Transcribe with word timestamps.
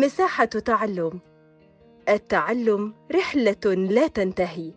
مساحة 0.00 0.44
تعلم. 0.44 1.20
التعلم 2.08 2.94
رحلة 3.14 3.74
لا 3.74 4.06
تنتهي. 4.06 4.72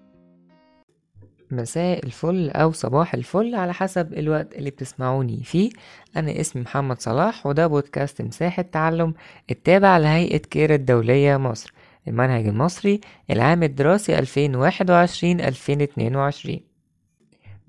مساء 1.51 2.05
الفل 2.05 2.49
أو 2.49 2.71
صباح 2.71 3.13
الفل 3.13 3.55
على 3.55 3.73
حسب 3.73 4.13
الوقت 4.13 4.55
اللي 4.55 4.69
بتسمعوني 4.69 5.43
فيه. 5.43 5.69
أنا 6.17 6.39
اسمي 6.39 6.61
محمد 6.61 7.01
صلاح 7.01 7.45
وده 7.45 7.67
بودكاست 7.67 8.21
مساحة 8.21 8.61
تعلم 8.61 9.13
التابع 9.51 9.97
لهيئة 9.97 10.37
كير 10.37 10.73
الدولية 10.73 11.37
مصر 11.37 11.73
المنهج 12.07 12.47
المصري 12.47 13.01
العام 13.31 13.63
الدراسي 13.63 14.17
2021-2022 14.17 16.68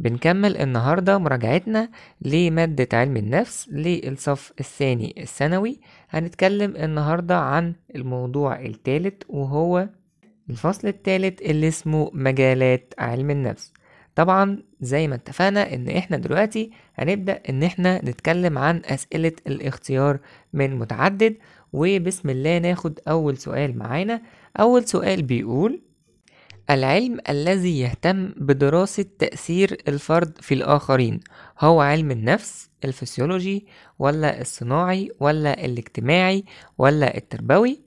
بنكمل 0.00 0.56
النهاردة 0.56 1.18
مراجعتنا 1.18 1.88
لمادة 2.22 2.88
علم 2.98 3.16
النفس 3.16 3.68
للصف 3.68 4.52
الثاني 4.60 5.14
الثانوي. 5.18 5.80
هنتكلم 6.10 6.76
النهاردة 6.76 7.36
عن 7.38 7.74
الموضوع 7.96 8.60
الثالث 8.60 9.22
وهو 9.28 9.88
الفصل 10.50 10.88
الثالث 10.88 11.42
اللي 11.42 11.68
اسمه 11.68 12.10
مجالات 12.14 12.94
علم 12.98 13.30
النفس. 13.30 13.72
طبعا 14.14 14.62
زي 14.80 15.08
ما 15.08 15.14
اتفقنا 15.14 15.74
إن 15.74 15.88
إحنا 15.88 16.16
دلوقتي 16.16 16.70
هنبدأ 16.94 17.40
إن 17.48 17.62
إحنا 17.62 18.04
نتكلم 18.04 18.58
عن 18.58 18.82
أسئلة 18.84 19.32
الاختيار 19.46 20.18
من 20.52 20.78
متعدد 20.78 21.36
وبسم 21.72 22.30
الله 22.30 22.58
ناخد 22.58 23.00
أول 23.08 23.36
سؤال 23.36 23.78
معانا. 23.78 24.22
أول 24.60 24.84
سؤال 24.88 25.22
بيقول 25.22 25.80
العلم 26.70 27.18
الذي 27.28 27.80
يهتم 27.80 28.28
بدراسة 28.36 29.04
تأثير 29.18 29.78
الفرد 29.88 30.38
في 30.40 30.54
الآخرين 30.54 31.20
هو 31.60 31.80
علم 31.80 32.10
النفس 32.10 32.70
الفسيولوجي 32.84 33.66
ولا 33.98 34.40
الصناعي 34.40 35.10
ولا 35.20 35.64
الاجتماعي 35.64 36.44
ولا 36.78 37.16
التربوي 37.16 37.80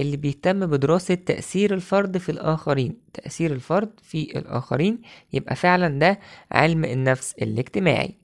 اللي 0.00 0.16
بيهتم 0.16 0.66
بدراسة 0.66 1.14
تأثير 1.14 1.74
الفرد 1.74 2.18
في 2.18 2.28
الآخرين. 2.32 2.96
تأثير 3.14 3.52
الفرد 3.52 3.90
في 4.02 4.38
الآخرين 4.38 4.98
يبقى 5.32 5.56
فعلا 5.56 5.98
ده 5.98 6.20
علم 6.52 6.84
النفس 6.84 7.34
الاجتماعي. 7.42 8.14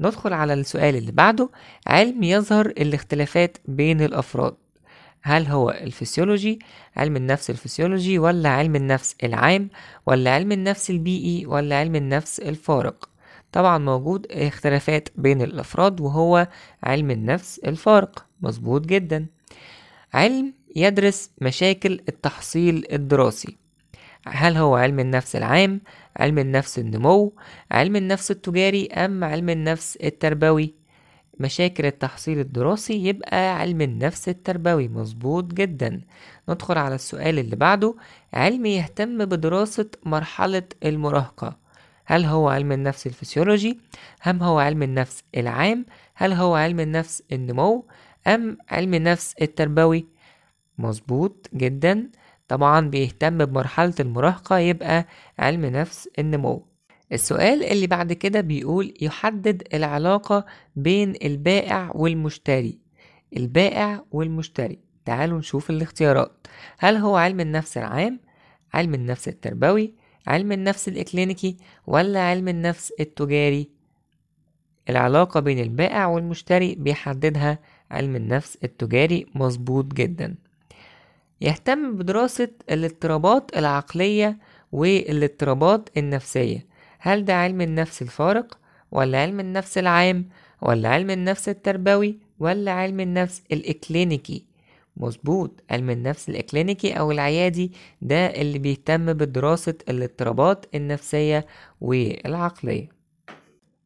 ندخل 0.00 0.32
على 0.32 0.54
السؤال 0.54 0.96
اللي 0.96 1.12
بعده 1.12 1.50
علم 1.86 2.22
يظهر 2.22 2.66
الاختلافات 2.66 3.56
بين 3.64 4.00
الأفراد. 4.00 4.54
هل 5.26 5.46
هو 5.46 5.70
الفسيولوجي 5.70 6.58
علم 6.96 7.16
النفس 7.16 7.50
الفسيولوجي 7.50 8.18
ولا 8.18 8.48
علم 8.48 8.76
النفس 8.76 9.16
العام 9.24 9.70
ولا 10.06 10.34
علم 10.34 10.52
النفس 10.52 10.90
البيئي 10.90 11.46
ولا 11.46 11.78
علم 11.78 11.96
النفس 11.96 12.40
الفارق؟ 12.40 13.08
طبعا 13.52 13.78
موجود 13.78 14.26
اختلافات 14.30 15.08
بين 15.16 15.42
الأفراد 15.42 16.00
وهو 16.00 16.48
علم 16.82 17.10
النفس 17.10 17.58
الفارق. 17.58 18.26
مظبوط 18.40 18.86
جدا. 18.86 19.26
علم 20.14 20.54
يدرس 20.76 21.30
مشاكل 21.40 22.00
التحصيل 22.08 22.86
الدراسي. 22.92 23.56
هل 24.26 24.56
هو 24.56 24.76
علم 24.76 25.00
النفس 25.00 25.36
العام 25.36 25.80
علم 26.16 26.38
النفس 26.38 26.78
النمو 26.78 27.32
علم 27.70 27.96
النفس 27.96 28.30
التجاري 28.30 28.86
أم 28.86 29.24
علم 29.24 29.48
النفس 29.50 29.96
التربوي؟ 29.96 30.83
مشاكل 31.40 31.86
التحصيل 31.86 32.38
الدراسي 32.40 33.06
يبقى 33.06 33.58
علم 33.60 33.80
النفس 33.80 34.28
التربوي. 34.28 34.88
مظبوط 34.88 35.44
جدا. 35.44 36.00
ندخل 36.48 36.78
على 36.78 36.94
السؤال 36.94 37.38
اللي 37.38 37.56
بعده. 37.56 37.94
علم 38.34 38.66
يهتم 38.66 39.24
بدراسة 39.24 39.90
مرحلة 40.04 40.62
المراهقة. 40.84 41.56
هل 42.06 42.24
هو 42.24 42.48
علم 42.48 42.72
النفس 42.72 43.06
الفسيولوجي؟ 43.06 43.78
أم 44.26 44.42
هو 44.42 44.58
علم 44.58 44.82
النفس 44.82 45.24
العام؟ 45.36 45.86
هل 46.14 46.32
هو 46.32 46.54
علم 46.54 46.80
النفس 46.80 47.22
النمو؟ 47.32 47.86
أم 48.26 48.58
علم 48.70 48.94
النفس 48.94 49.34
التربوي؟ 49.42 50.06
مظبوط 50.78 51.48
جدا. 51.54 52.10
طبعا 52.48 52.80
بيهتم 52.80 53.44
بمرحلة 53.44 53.94
المراهقة 54.00 54.58
يبقى 54.58 55.06
علم 55.38 55.64
نفس 55.64 56.08
النمو. 56.18 56.73
السؤال 57.12 57.62
اللي 57.62 57.86
بعد 57.86 58.12
كده 58.12 58.40
بيقول 58.40 58.94
يحدد 59.00 59.62
العلاقة 59.74 60.46
بين 60.76 61.14
البائع 61.24 61.90
والمشتري. 61.94 62.78
البائع 63.36 64.04
والمشتري. 64.10 64.78
تعالوا 65.04 65.38
نشوف 65.38 65.70
الاختيارات. 65.70 66.46
هل 66.78 66.96
هو 66.96 67.16
علم 67.16 67.40
النفس 67.40 67.78
العام 67.78 68.20
علم 68.74 68.94
النفس 68.94 69.28
التربوي 69.28 69.94
علم 70.26 70.52
النفس 70.52 70.88
الإكلينيكي 70.88 71.56
ولا 71.86 72.20
علم 72.20 72.48
النفس 72.48 72.92
التجاري؟ 73.00 73.68
العلاقة 74.90 75.40
بين 75.40 75.58
البائع 75.58 76.06
والمشتري 76.06 76.74
بيحددها 76.74 77.58
علم 77.90 78.16
النفس 78.16 78.58
التجاري 78.64 79.26
مظبوط 79.34 79.84
جدا. 79.94 80.34
يهتم 81.40 81.96
بدراسة 81.96 82.48
الاضطرابات 82.70 83.56
العقلية 83.56 84.38
والاضطرابات 84.72 85.88
النفسية. 85.96 86.73
هل 87.06 87.24
ده 87.24 87.34
علم 87.34 87.60
النفس 87.60 88.02
الفارق 88.02 88.58
ولا 88.92 89.22
علم 89.22 89.40
النفس 89.40 89.78
العام 89.78 90.28
ولا 90.62 90.88
علم 90.88 91.10
النفس 91.10 91.48
التربوي 91.48 92.18
ولا 92.38 92.72
علم 92.72 93.00
النفس 93.00 93.42
الإكلينيكي؟ 93.52 94.44
مظبوط 94.96 95.62
علم 95.70 95.90
النفس 95.90 96.28
الإكلينيكي 96.28 96.92
أو 96.92 97.12
العيادي 97.12 97.72
ده 98.02 98.26
اللي 98.26 98.58
بيهتم 98.58 99.12
بدراسة 99.12 99.74
الاضطرابات 99.88 100.66
النفسية 100.74 101.46
والعقلية. 101.80 102.88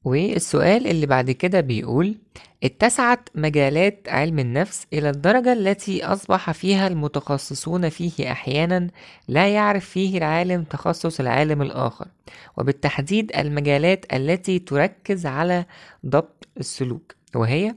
والسؤال 0.05 0.87
اللي 0.87 1.06
بعد 1.06 1.31
كده 1.31 1.61
بيقول 1.61 2.19
اتسعت 2.65 3.29
مجالات 3.35 4.09
علم 4.09 4.39
النفس 4.39 4.87
إلى 4.93 5.11
الدرجة 5.11 5.53
التي 5.53 6.05
أصبح 6.05 6.51
فيها 6.51 6.87
المتخصصون 6.87 7.89
فيه 7.89 8.33
أحيانا 8.33 8.89
لا 9.29 9.49
يعرف 9.55 9.85
فيه 9.85 10.19
العالم 10.19 10.63
تخصص 10.65 11.21
العالم 11.21 11.63
الآخر. 11.63 12.09
وبالتحديد 12.57 13.37
المجالات 13.37 14.13
التي 14.13 14.59
تركز 14.59 15.27
على 15.27 15.65
ضبط 16.07 16.49
السلوك 16.59 17.15
وهي 17.35 17.75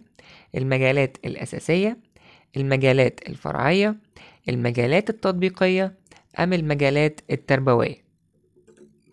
المجالات 0.58 1.18
الأساسية 1.26 1.98
المجالات 2.58 3.20
الفرعية 3.30 3.96
المجالات 4.50 5.10
التطبيقية 5.10 5.94
أم 6.40 6.54
المجالات 6.54 7.22
التربوية. 7.32 7.96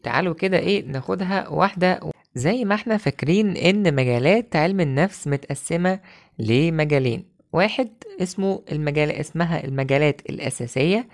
تعالوا 0.02 0.34
كده 0.34 0.58
إيه 0.58 0.84
ناخدها 0.86 1.48
واحدة 1.48 2.00
زي 2.34 2.64
ما 2.64 2.74
إحنا 2.74 2.96
فاكرين 2.96 3.56
إن 3.56 3.94
مجالات 3.94 4.56
علم 4.56 4.80
النفس 4.80 5.28
متقسمة 5.28 6.00
لمجالين. 6.38 7.24
واحد 7.52 7.88
اسمه 8.22 8.62
المجال 8.72 9.10
اسمها 9.10 9.64
المجالات 9.64 10.20
الأساسية. 10.30 11.08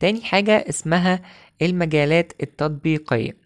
تاني 0.00 0.22
حاجة 0.22 0.64
اسمها 0.68 1.22
المجالات 1.62 2.32
التطبيقية. 2.42 3.36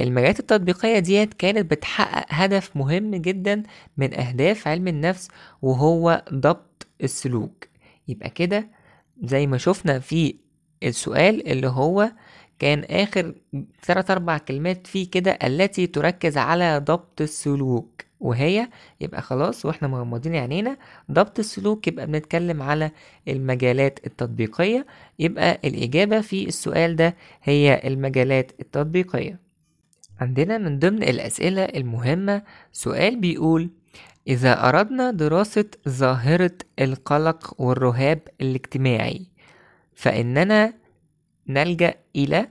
المجالات 0.00 0.40
التطبيقية 0.40 0.98
ديت 0.98 1.34
كانت 1.34 1.70
بتحقق 1.70 2.26
هدف 2.30 2.76
مهم 2.76 3.14
جدا 3.14 3.62
من 3.96 4.20
أهداف 4.20 4.68
علم 4.68 4.88
النفس 4.88 5.28
وهو 5.62 6.24
ضبط 6.32 6.86
السلوك. 7.02 7.68
يبقى 8.08 8.30
كده 8.30 8.68
زي 9.24 9.46
ما 9.46 9.58
شفنا 9.58 9.98
في 9.98 10.34
السؤال 10.82 11.48
اللي 11.48 11.66
هو 11.68 12.12
كان 12.58 12.84
آخر 12.90 13.34
ثلاث 13.82 14.10
أربع 14.10 14.38
كلمات 14.38 14.86
فيه 14.86 15.10
كده 15.10 15.30
التي 15.30 15.86
تركز 15.86 16.38
على 16.38 16.78
ضبط 16.78 17.20
السلوك. 17.20 18.02
وهي 18.20 18.68
يبقى 19.00 19.22
خلاص 19.22 19.66
وإحنا 19.66 19.88
مغمضين 19.88 20.36
عينينا 20.36 20.76
ضبط 21.12 21.38
السلوك 21.38 21.88
يبقى 21.88 22.06
بنتكلم 22.06 22.62
على 22.62 22.90
المجالات 23.28 24.00
التطبيقية. 24.06 24.86
يبقى 25.18 25.60
الإجابة 25.64 26.20
في 26.20 26.48
السؤال 26.48 26.96
ده 26.96 27.16
هي 27.42 27.80
المجالات 27.84 28.52
التطبيقية. 28.60 29.38
عندنا 30.20 30.58
من 30.58 30.78
ضمن 30.78 31.02
الأسئلة 31.02 31.64
المهمة 31.64 32.42
سؤال 32.72 33.20
بيقول 33.20 33.70
إذا 34.28 34.68
أردنا 34.68 35.10
دراسة 35.10 35.64
ظاهرة 35.88 36.50
القلق 36.78 37.54
والرهاب 37.58 38.20
الاجتماعي 38.40 39.26
فإننا 39.94 40.72
نلجأ 41.48 41.94
إلى 42.16 42.48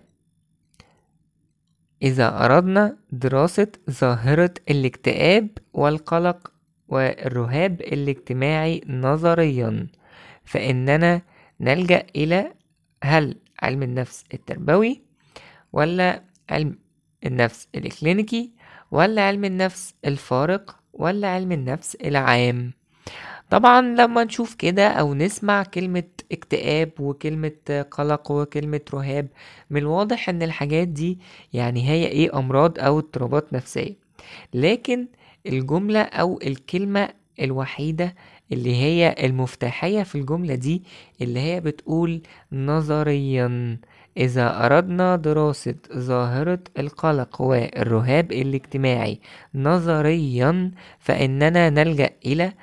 إذا 2.02 2.46
أردنا 2.46 2.98
دراسة 3.12 3.68
ظاهرة 3.90 4.54
الاكتئاب 4.70 5.50
والقلق 5.74 6.52
والرهاب 6.88 7.82
الاجتماعي 7.82 8.82
نظريا 8.88 9.88
فإننا 10.46 11.22
نلجأ 11.60 12.06
إلى 12.16 12.54
هل 13.04 13.36
علم 13.62 13.84
النفس 13.84 14.24
التربوي 14.34 15.02
ولا 15.74 16.24
علم 16.50 16.80
النفس 17.26 17.68
الإكلينيكي 17.76 18.52
ولا 18.92 19.22
علم 19.28 19.46
النفس 19.46 19.94
الفارق 20.06 20.80
ولا 20.94 21.28
علم 21.28 21.52
النفس 21.52 21.96
العام. 21.96 22.74
طبعا 23.50 23.82
لما 23.82 24.24
نشوف 24.24 24.56
كده 24.56 24.88
أو 24.88 25.14
نسمع 25.14 25.64
كلمة 25.64 26.04
اكتئاب 26.32 26.92
وكلمة 27.00 27.86
قلق 27.92 28.32
وكلمة 28.32 28.82
رهاب 28.94 29.28
من 29.70 29.78
الواضح 29.82 30.30
إن 30.30 30.44
الحاجات 30.44 30.88
دي 30.88 31.20
يعني 31.54 31.90
هي 31.90 32.08
إيه 32.08 32.40
أمراض 32.40 32.80
أو 32.80 33.00
اضطرابات 33.00 33.54
نفسية. 33.54 33.96
لكن 34.54 35.08
الجملة 35.46 36.02
أو 36.02 36.40
الكلمة 36.44 37.10
الوحيدة 37.42 38.16
اللي 38.52 38.76
هي 38.76 39.16
المفتاحية 39.24 40.04
في 40.04 40.16
الجملة 40.16 40.56
دي 40.56 40.84
اللي 41.22 41.40
هي 41.40 41.60
بتقول 41.62 42.22
نظريا 42.52 43.78
إذا 44.18 44.66
أردنا 44.66 45.16
دراسة 45.16 45.76
ظاهرة 45.94 46.60
القلق 46.80 47.42
والرهاب 47.42 48.32
الاجتماعي 48.32 49.20
نظريا 49.56 50.72
فإننا 51.00 51.70
نلجأ 51.70 52.10
إلى 52.26 52.54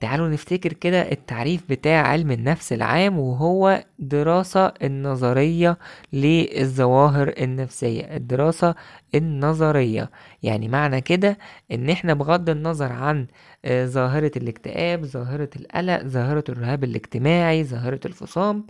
تعالوا 0.00 0.28
نفتكر 0.28 0.72
كده 0.72 1.12
التعريف 1.12 1.62
بتاع 1.70 2.06
علم 2.06 2.30
النفس 2.30 2.72
العام 2.72 3.18
وهو 3.18 3.84
دراسة 3.98 4.66
النظرية 4.66 5.78
للظواهر 6.12 7.34
النفسية. 7.38 8.16
الدراسة 8.16 8.74
النظرية. 9.14 10.10
يعني 10.42 10.68
معنى 10.68 11.00
كده 11.00 11.38
إن 11.72 11.90
إحنا 11.90 12.14
بغض 12.14 12.50
النظر 12.50 12.92
عن 12.92 13.26
آه، 13.64 13.86
ظاهرة 13.86 14.30
الاكتئاب 14.36 15.04
ظاهرة 15.04 15.50
القلق 15.56 16.02
ظاهرة 16.02 16.44
الرهاب 16.48 16.84
الاجتماعي 16.84 17.64
ظاهرة 17.64 18.00
الفصام 18.06 18.66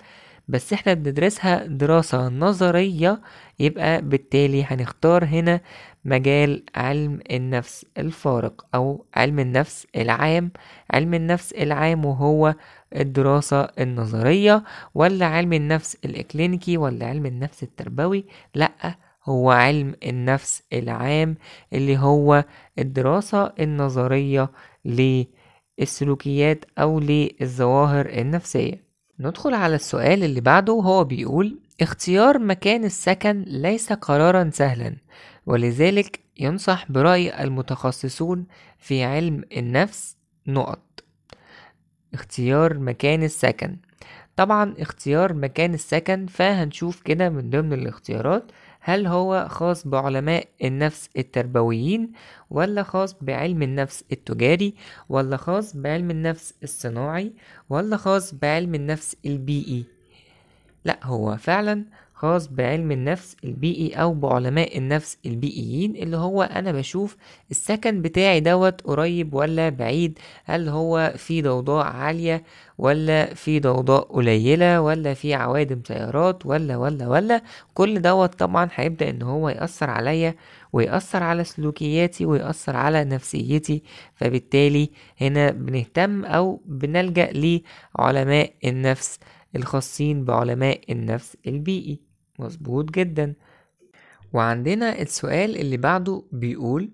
بس 0.48 0.72
إحنا 0.72 0.94
بندرسها 0.94 1.66
دراسة 1.66 2.28
نظرية 2.28 3.20
يبقى 3.58 4.02
بالتالي 4.02 4.64
هنختار 4.64 5.24
هنا 5.24 5.60
مجال 6.04 6.64
علم 6.74 7.20
النفس 7.30 7.86
الفارق 7.98 8.66
أو 8.74 9.06
علم 9.14 9.38
النفس 9.38 9.86
العام. 9.96 10.50
علم 10.90 11.14
النفس 11.14 11.52
العام 11.52 12.04
وهو 12.04 12.54
الدراسة 12.96 13.60
النظرية 13.64 14.64
ولا 14.94 15.26
علم 15.26 15.52
النفس 15.52 15.96
الإكلينيكي 16.04 16.76
ولا 16.76 17.06
علم 17.06 17.26
النفس 17.26 17.62
التربوي؟ 17.62 18.24
لأ 18.54 18.94
هو 19.24 19.50
علم 19.50 19.94
النفس 20.06 20.62
العام 20.72 21.36
اللي 21.72 21.98
هو 21.98 22.44
الدراسة 22.78 23.52
النظرية 23.60 24.50
للسلوكيات 25.78 26.64
أو 26.78 27.00
للظواهر 27.00 28.06
النفسية. 28.06 28.85
ندخل 29.20 29.54
على 29.54 29.74
السؤال 29.74 30.24
اللي 30.24 30.40
بعده 30.40 30.72
وهو 30.72 31.04
بيقول 31.04 31.58
اختيار 31.80 32.38
مكان 32.38 32.84
السكن 32.84 33.44
ليس 33.46 33.92
قرارا 33.92 34.50
سهلا 34.52 34.96
ولذلك 35.46 36.20
ينصح 36.38 36.92
برأي 36.92 37.42
المتخصصون 37.44 38.46
في 38.78 39.04
علم 39.04 39.44
النفس 39.56 40.16
نقط. 40.46 41.04
اختيار 42.14 42.78
مكان 42.78 43.22
السكن. 43.22 43.76
طبعا 44.36 44.74
اختيار 44.78 45.34
مكان 45.34 45.74
السكن 45.74 46.26
فهنشوف 46.26 47.02
كده 47.02 47.28
من 47.28 47.50
ضمن 47.50 47.72
الاختيارات 47.72 48.52
هل 48.88 49.06
هو 49.06 49.48
خاص 49.48 49.86
بعلماء 49.86 50.48
النفس 50.64 51.08
التربويين 51.18 52.12
ولا 52.50 52.82
خاص 52.82 53.14
بعلم 53.20 53.62
النفس 53.62 54.04
التجاري 54.12 54.74
ولا 55.08 55.36
خاص 55.36 55.76
بعلم 55.76 56.10
النفس 56.10 56.54
الصناعي 56.62 57.32
ولا 57.70 57.96
خاص 57.96 58.34
بعلم 58.34 58.74
النفس 58.74 59.16
البيئي؟ 59.26 59.84
لا 60.84 60.98
هو 61.02 61.36
فعلا 61.36 61.84
خاص 62.16 62.46
بعلم 62.48 62.92
النفس 62.92 63.36
البيئي 63.44 63.94
أو 63.94 64.14
بعلماء 64.14 64.78
النفس 64.78 65.18
البيئيين 65.26 65.96
اللي 65.96 66.16
هو 66.16 66.42
أنا 66.42 66.72
بشوف 66.72 67.16
السكن 67.50 68.02
بتاعي 68.02 68.40
دوت 68.40 68.80
قريب 68.80 69.34
ولا 69.34 69.68
بعيد؟ 69.68 70.18
هل 70.44 70.68
هو 70.68 71.12
في 71.16 71.42
ضوضاء 71.42 71.86
عالية 71.86 72.44
ولا 72.78 73.34
في 73.34 73.60
ضوضاء 73.60 74.02
قليلة 74.12 74.80
ولا 74.80 75.14
في 75.14 75.34
عوادم 75.34 75.82
سيارات 75.88 76.46
ولا 76.46 76.76
ولا 76.76 77.08
ولا؟ 77.08 77.42
كل 77.74 78.02
دوت 78.02 78.34
طبعا 78.34 78.68
هيبدأ 78.74 79.10
إن 79.10 79.22
هو 79.22 79.48
يأثر 79.48 79.90
عليا 79.90 80.34
ويأثر 80.72 81.22
على 81.22 81.44
سلوكياتي 81.44 82.26
ويأثر 82.26 82.76
على 82.76 83.04
نفسيتي. 83.04 83.82
فبالتالي 84.14 84.90
هنا 85.20 85.50
بنهتم 85.50 86.24
أو 86.24 86.60
بنلجأ 86.66 87.30
لعلماء 87.98 88.52
النفس 88.64 89.18
الخاصين 89.56 90.24
بعلماء 90.24 90.80
النفس 90.90 91.36
البيئي. 91.46 92.05
مظبوط 92.38 92.90
جدا. 92.90 93.34
وعندنا 94.32 95.02
السؤال 95.02 95.56
اللي 95.56 95.76
بعده 95.76 96.22
بيقول 96.32 96.90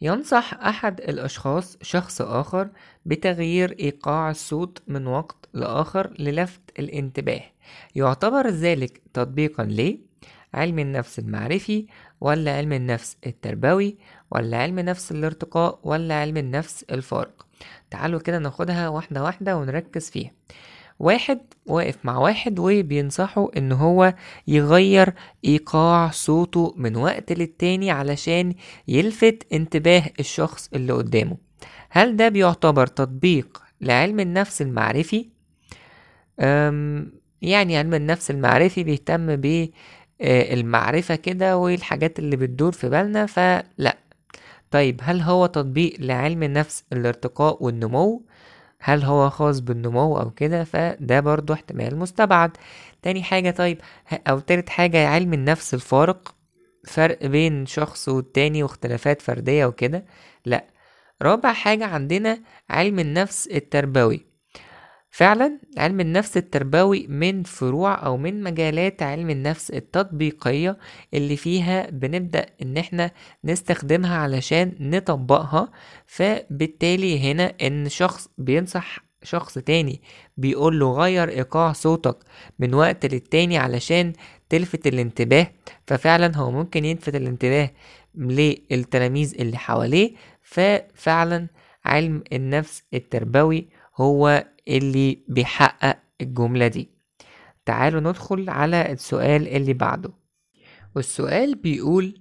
ينصح 0.00 0.54
أحد 0.54 1.00
الأشخاص 1.00 1.78
شخص 1.82 2.22
آخر 2.22 2.68
بتغيير 3.06 3.76
إيقاع 3.80 4.30
الصوت 4.30 4.82
من 4.86 5.06
وقت 5.06 5.48
لآخر 5.54 6.14
للفت 6.18 6.60
الانتباه. 6.78 7.40
يعتبر 7.94 8.48
ذلك 8.48 9.02
تطبيقا 9.14 9.64
لعلم 10.54 10.78
النفس 10.78 11.18
المعرفي 11.18 11.86
ولا 12.20 12.56
علم 12.56 12.72
النفس 12.72 13.16
التربوي 13.26 13.96
ولا 14.30 14.56
علم 14.56 14.78
نفس 14.78 15.12
الارتقاء 15.12 15.78
ولا 15.84 16.14
علم 16.14 16.36
النفس 16.36 16.82
الفارق؟ 16.90 17.46
تعالوا 17.90 18.20
كده 18.20 18.38
ناخدها 18.38 18.88
واحدة 18.88 19.22
واحدة 19.22 19.56
ونركز 19.56 20.10
فيها. 20.10 20.30
واحد 20.98 21.40
واقف 21.66 21.96
مع 22.04 22.18
واحد 22.18 22.58
وبينصحه 22.58 23.50
إن 23.56 23.72
هو 23.72 24.14
يغير 24.48 25.12
إيقاع 25.44 26.10
صوته 26.10 26.74
من 26.76 26.96
وقت 26.96 27.32
للتاني 27.32 27.90
علشان 27.90 28.54
يلفت 28.88 29.46
انتباه 29.52 30.02
الشخص 30.20 30.70
اللي 30.74 30.92
قدامه. 30.92 31.36
هل 31.90 32.16
ده 32.16 32.28
بيعتبر 32.28 32.86
تطبيق 32.86 33.62
لعلم 33.80 34.20
النفس 34.20 34.62
المعرفي؟ 34.62 35.28
يعني 37.42 37.76
علم 37.76 37.94
النفس 37.94 38.30
المعرفي 38.30 38.84
بيهتم 38.84 39.36
بالمعرفة 39.36 41.14
كده 41.14 41.56
والحاجات 41.56 42.18
اللي 42.18 42.36
بتدور 42.36 42.72
في 42.72 42.88
بالنا 42.88 43.26
فلا. 43.26 43.98
طيب 44.70 45.00
هل 45.02 45.20
هو 45.20 45.46
تطبيق 45.46 45.96
لعلم 45.98 46.42
النفس 46.42 46.84
الارتقاء 46.92 47.64
والنمو؟ 47.64 48.26
هل 48.86 49.02
هو 49.04 49.30
خاص 49.30 49.60
بالنمو 49.60 50.18
أو 50.18 50.30
كده؟ 50.30 50.64
فده 50.64 51.20
برضو 51.20 51.52
احتمال 51.52 51.96
مستبعد. 51.96 52.56
تاني 53.02 53.22
حاجة 53.22 53.50
طيب 53.50 53.78
أو 54.28 54.38
تالت 54.38 54.68
حاجة 54.68 55.08
علم 55.08 55.32
النفس 55.34 55.74
الفارق 55.74 56.34
فرق 56.88 57.26
بين 57.26 57.66
شخص 57.66 58.08
والتاني 58.08 58.62
واختلافات 58.62 59.22
فردية 59.22 59.66
وكده؟ 59.66 60.04
لأ. 60.44 60.64
رابع 61.22 61.52
حاجة 61.52 61.86
عندنا 61.86 62.40
علم 62.70 62.98
النفس 62.98 63.46
التربوي. 63.46 64.26
فعلا 65.14 65.58
علم 65.78 66.00
النفس 66.00 66.36
التربوي 66.36 67.06
من 67.06 67.42
فروع 67.42 68.04
أو 68.06 68.16
من 68.16 68.42
مجالات 68.42 69.02
علم 69.02 69.30
النفس 69.30 69.70
التطبيقية 69.70 70.78
اللي 71.14 71.36
فيها 71.36 71.90
بنبدأ 71.90 72.46
إن 72.62 72.76
إحنا 72.76 73.10
نستخدمها 73.44 74.16
علشان 74.18 74.72
نطبقها. 74.80 75.68
فبالتالي 76.06 77.20
هنا 77.32 77.54
إن 77.62 77.88
شخص 77.88 78.28
بينصح 78.38 78.98
شخص 79.22 79.54
تاني 79.58 80.02
بيقول 80.36 80.80
له 80.80 80.92
غير 80.92 81.28
إيقاع 81.28 81.72
صوتك 81.72 82.16
من 82.58 82.74
وقت 82.74 83.06
للتاني 83.06 83.58
علشان 83.58 84.12
تلفت 84.48 84.86
الانتباه. 84.86 85.46
ففعلا 85.86 86.36
هو 86.36 86.50
ممكن 86.50 86.84
يلفت 86.84 87.14
الانتباه 87.14 87.70
للتلاميذ 88.14 89.34
اللي 89.40 89.56
حواليه. 89.58 90.12
ففعلا 90.42 91.48
علم 91.84 92.22
النفس 92.32 92.82
التربوي 92.94 93.68
هو 93.96 94.44
اللي 94.68 95.18
بيحقق 95.28 95.98
الجملة 96.20 96.66
دي. 96.66 96.90
تعالوا 97.66 98.00
ندخل 98.00 98.50
على 98.50 98.92
السؤال 98.92 99.48
اللي 99.48 99.72
بعده. 99.72 100.10
والسؤال 100.96 101.54
بيقول 101.54 102.20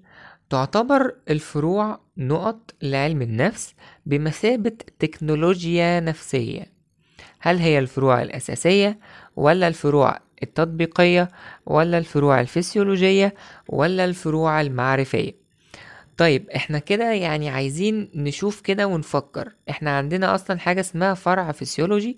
تعتبر 0.49 1.15
الفروع 1.29 1.99
نقط 2.17 2.71
لعلم 2.81 3.21
النفس 3.21 3.75
بمثابة 4.05 4.77
تكنولوجيا 4.99 5.99
نفسية. 5.99 6.73
هل 7.39 7.57
هي 7.57 7.79
الفروع 7.79 8.21
الأساسية 8.21 8.99
ولا 9.35 9.67
الفروع 9.67 10.19
التطبيقية 10.43 11.29
ولا 11.65 11.97
الفروع 11.97 12.41
الفسيولوجية 12.41 13.33
ولا 13.69 14.05
الفروع 14.05 14.61
المعرفية؟ 14.61 15.42
طيب 16.17 16.49
إحنا 16.49 16.79
كده 16.79 17.11
يعني 17.11 17.49
عايزين 17.49 18.09
نشوف 18.15 18.61
كده 18.61 18.87
ونفكر. 18.87 19.53
إحنا 19.69 19.97
عندنا 19.97 20.35
أصلا 20.35 20.59
حاجة 20.59 20.79
اسمها 20.79 21.13
فرع 21.13 21.51
فسيولوجي 21.51 22.17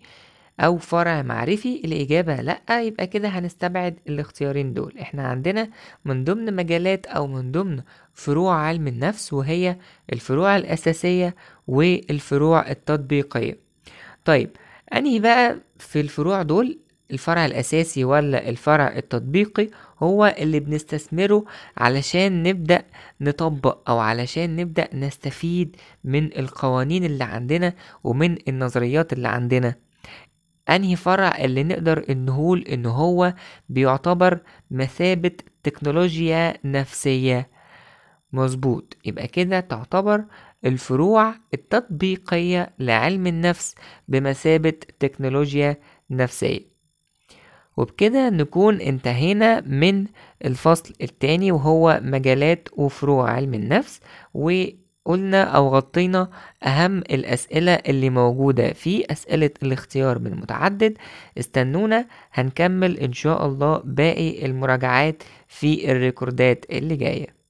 أو 0.60 0.78
فرع 0.78 1.22
معرفي 1.22 1.82
الإجابة 1.86 2.36
لأ 2.36 2.82
يبقى 2.82 3.08
كده 3.08 3.28
هنستبعد 3.30 4.00
الاختيارين 4.08 4.74
دول. 4.74 4.98
إحنا 5.02 5.28
عندنا 5.28 5.70
من 6.06 6.24
ضمن 6.24 6.56
مجالات 6.56 7.06
أو 7.06 7.28
من 7.28 7.52
ضمن 7.52 7.82
فروع 8.14 8.56
علم 8.56 8.88
النفس 8.88 9.34
وهي 9.34 9.78
الفروع 10.14 10.58
الأساسية 10.58 11.36
والفروع 11.68 12.70
التطبيقية. 12.72 13.58
طيب 14.26 14.50
أنهي 14.96 15.20
بقى 15.20 15.58
في 15.80 16.00
الفروع 16.00 16.42
دول 16.42 16.80
الفرع 17.12 17.46
الأساسي 17.46 18.04
ولا 18.04 18.50
الفرع 18.50 18.88
التطبيقي 18.98 19.70
هو 20.04 20.36
اللي 20.40 20.60
بنستثمره 20.60 21.46
علشان 21.78 22.44
نبدأ 22.44 22.84
نطبق 23.22 23.90
أو 23.90 24.00
علشان 24.00 24.56
نبدأ 24.56 24.88
نستفيد 24.94 25.76
من 26.04 26.26
القوانين 26.40 27.04
اللي 27.04 27.24
عندنا 27.24 27.74
ومن 28.04 28.38
النظريات 28.48 29.14
اللي 29.14 29.28
عندنا. 29.28 29.76
أنهي 30.70 30.96
فرع 30.96 31.38
اللي 31.38 31.64
نقدر 31.64 32.06
نقول 32.10 32.62
إن 32.62 32.86
هو 32.86 33.34
بيعتبر 33.70 34.40
مثابة 34.72 35.32
تكنولوجيا 35.64 36.54
نفسية؟ 36.66 37.50
مظبوط. 38.34 38.98
يبقى 39.06 39.28
كده 39.28 39.60
تعتبر 39.60 40.26
الفروع 40.66 41.36
التطبيقية 41.54 42.74
لعلم 42.80 43.28
النفس 43.28 43.76
بمثابة 44.08 44.74
تكنولوجيا 45.00 45.78
نفسية. 46.10 46.75
وبكده 47.78 48.30
نكون 48.30 48.82
انتهينا 48.82 49.62
من 49.62 50.06
الفصل 50.46 50.94
التاني 51.02 51.52
وهو 51.52 52.00
مجالات 52.04 52.70
وفروع 52.74 53.32
علم 53.32 53.54
النفس 53.54 54.00
وقلنا 54.34 55.44
أو 55.44 55.68
غطينا 55.76 56.30
أهم 56.64 56.98
الأسئلة 56.98 57.72
اللي 57.74 58.10
موجودة 58.10 58.74
في 58.74 59.12
أسئلة 59.12 59.50
الاختيار 59.64 60.20
من 60.20 60.32
متعدد 60.36 60.98
استنونا 61.40 62.06
هنكمل 62.34 62.98
إن 62.98 63.14
شاء 63.14 63.46
الله 63.46 63.82
باقي 63.86 64.46
المراجعات 64.46 65.24
في 65.48 65.92
الريكوردات 65.92 66.66
اللي 66.72 66.96
جاية. 66.96 67.45